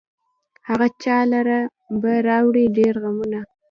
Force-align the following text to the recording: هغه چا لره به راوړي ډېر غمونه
هغه 0.67 0.87
چا 1.03 1.17
لره 1.33 1.59
به 2.01 2.13
راوړي 2.27 2.65
ډېر 2.77 2.93
غمونه 3.03 3.39